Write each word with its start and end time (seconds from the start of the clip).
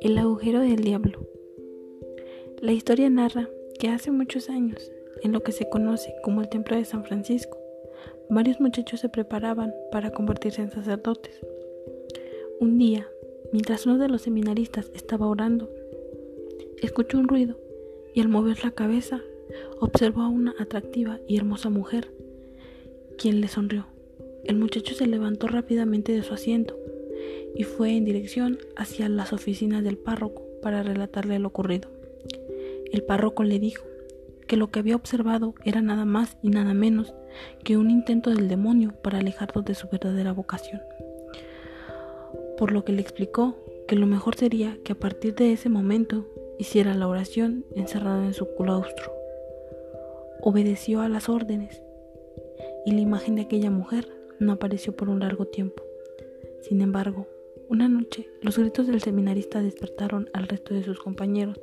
El 0.00 0.18
agujero 0.18 0.60
del 0.60 0.76
diablo. 0.76 1.20
La 2.60 2.72
historia 2.72 3.08
narra 3.10 3.48
que 3.78 3.88
hace 3.88 4.10
muchos 4.10 4.48
años, 4.48 4.90
en 5.22 5.32
lo 5.32 5.42
que 5.42 5.52
se 5.52 5.68
conoce 5.68 6.14
como 6.22 6.40
el 6.40 6.48
Templo 6.48 6.76
de 6.76 6.84
San 6.84 7.04
Francisco, 7.04 7.58
varios 8.28 8.60
muchachos 8.60 9.00
se 9.00 9.08
preparaban 9.08 9.72
para 9.92 10.10
convertirse 10.10 10.62
en 10.62 10.70
sacerdotes. 10.70 11.40
Un 12.58 12.78
día, 12.78 13.08
mientras 13.52 13.86
uno 13.86 13.98
de 13.98 14.08
los 14.08 14.22
seminaristas 14.22 14.90
estaba 14.94 15.28
orando, 15.28 15.70
escuchó 16.82 17.18
un 17.18 17.28
ruido 17.28 17.58
y 18.12 18.20
al 18.20 18.28
mover 18.28 18.64
la 18.64 18.72
cabeza 18.72 19.22
observó 19.80 20.22
a 20.22 20.28
una 20.28 20.54
atractiva 20.58 21.20
y 21.28 21.36
hermosa 21.36 21.70
mujer, 21.70 22.12
quien 23.16 23.40
le 23.40 23.48
sonrió. 23.48 23.86
El 24.44 24.56
muchacho 24.56 24.94
se 24.94 25.06
levantó 25.06 25.46
rápidamente 25.46 26.12
de 26.12 26.22
su 26.22 26.34
asiento 26.34 26.76
y 27.54 27.64
fue 27.64 27.96
en 27.96 28.04
dirección 28.04 28.58
hacia 28.76 29.08
las 29.08 29.32
oficinas 29.32 29.82
del 29.82 29.98
párroco 29.98 30.42
para 30.62 30.82
relatarle 30.82 31.38
lo 31.38 31.48
ocurrido. 31.48 31.90
El 32.92 33.02
párroco 33.02 33.42
le 33.42 33.58
dijo 33.58 33.84
que 34.46 34.56
lo 34.56 34.70
que 34.70 34.80
había 34.80 34.96
observado 34.96 35.54
era 35.64 35.82
nada 35.82 36.04
más 36.04 36.38
y 36.42 36.48
nada 36.48 36.72
menos 36.74 37.14
que 37.64 37.76
un 37.76 37.90
intento 37.90 38.30
del 38.30 38.48
demonio 38.48 38.94
para 39.02 39.18
alejarlos 39.18 39.64
de 39.64 39.74
su 39.74 39.88
verdadera 39.88 40.32
vocación. 40.32 40.80
Por 42.56 42.72
lo 42.72 42.84
que 42.84 42.92
le 42.92 43.02
explicó 43.02 43.56
que 43.86 43.96
lo 43.96 44.06
mejor 44.06 44.34
sería 44.36 44.78
que 44.84 44.92
a 44.92 44.98
partir 44.98 45.34
de 45.34 45.52
ese 45.52 45.68
momento 45.68 46.26
hiciera 46.58 46.94
la 46.94 47.08
oración 47.08 47.64
encerrado 47.76 48.24
en 48.24 48.34
su 48.34 48.48
claustro. 48.56 49.12
Obedeció 50.40 51.02
a 51.02 51.08
las 51.08 51.28
órdenes 51.28 51.82
y 52.84 52.92
la 52.92 53.00
imagen 53.00 53.36
de 53.36 53.42
aquella 53.42 53.70
mujer 53.70 54.17
no 54.40 54.52
apareció 54.52 54.94
por 54.94 55.08
un 55.08 55.20
largo 55.20 55.46
tiempo. 55.46 55.82
Sin 56.62 56.80
embargo, 56.80 57.26
una 57.68 57.88
noche 57.88 58.28
los 58.40 58.58
gritos 58.58 58.86
del 58.86 59.00
seminarista 59.00 59.62
despertaron 59.62 60.30
al 60.32 60.48
resto 60.48 60.74
de 60.74 60.82
sus 60.82 60.98
compañeros. 60.98 61.60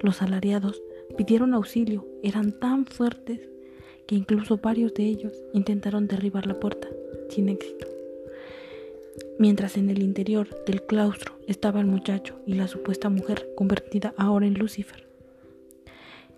Los 0.00 0.16
salariados 0.16 0.82
pidieron 1.16 1.54
auxilio, 1.54 2.06
eran 2.22 2.52
tan 2.58 2.86
fuertes 2.86 3.40
que 4.06 4.14
incluso 4.14 4.58
varios 4.58 4.94
de 4.94 5.04
ellos 5.04 5.32
intentaron 5.52 6.06
derribar 6.06 6.46
la 6.46 6.58
puerta, 6.58 6.88
sin 7.28 7.48
éxito. 7.48 7.86
Mientras 9.38 9.76
en 9.76 9.90
el 9.90 10.02
interior 10.02 10.48
del 10.64 10.82
claustro 10.82 11.34
estaba 11.46 11.80
el 11.80 11.86
muchacho 11.86 12.40
y 12.46 12.54
la 12.54 12.68
supuesta 12.68 13.08
mujer 13.08 13.50
convertida 13.54 14.14
ahora 14.16 14.46
en 14.46 14.54
Lucifer. 14.54 15.06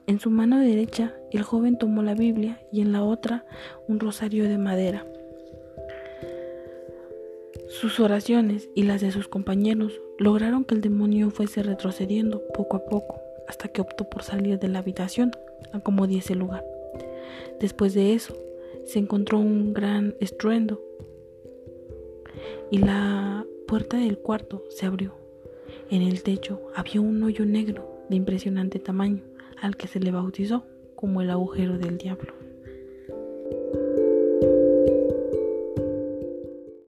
En 0.07 0.21
su 0.21 0.31
mano 0.31 0.59
derecha 0.59 1.15
el 1.31 1.43
joven 1.43 1.79
tomó 1.79 2.03
la 2.03 2.15
Biblia 2.15 2.61
y 2.73 2.81
en 2.81 2.93
la 2.93 3.05
otra 3.05 3.45
un 3.87 4.01
rosario 4.01 4.45
de 4.45 4.59
madera. 4.59 5.07
Sus 7.81 8.01
oraciones 8.01 8.69
y 8.75 8.83
las 8.83 9.03
de 9.03 9.13
sus 9.13 9.29
compañeros 9.29 10.01
lograron 10.19 10.65
que 10.65 10.75
el 10.75 10.81
demonio 10.81 11.31
fuese 11.31 11.63
retrocediendo 11.63 12.43
poco 12.53 12.77
a 12.77 12.85
poco 12.85 13.21
hasta 13.47 13.69
que 13.69 13.81
optó 13.81 14.11
por 14.11 14.25
salir 14.25 14.59
de 14.59 14.67
la 14.67 14.81
habitación 14.81 15.31
a 15.73 15.79
como 15.79 16.09
diese 16.09 16.35
lugar. 16.35 16.65
Después 17.61 17.95
de 17.95 18.15
eso, 18.15 18.35
se 18.85 18.99
encontró 18.99 19.39
un 19.39 19.75
gran 19.75 20.17
estruendo 20.19 20.83
y 22.73 22.79
la 22.79 23.47
puerta 23.69 23.97
del 23.97 24.19
cuarto 24.19 24.65
se 24.71 24.85
abrió. 24.85 25.15
En 25.89 26.03
el 26.03 26.25
techo 26.25 26.61
había 26.75 27.01
un 27.01 27.23
hoyo 27.23 27.47
negro 27.47 28.03
de 28.09 28.17
impresionante 28.17 28.81
tamaño 28.81 29.23
al 29.63 29.77
que 29.77 29.87
se 29.87 30.01
le 30.01 30.11
bautizó 30.11 30.65
como 30.97 31.23
el 31.23 31.31
agujero 31.31 31.79
del 31.79 31.97
diablo. 31.97 32.38